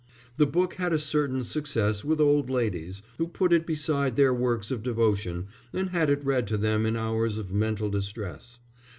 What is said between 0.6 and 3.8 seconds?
had a certain success with old ladies, who put it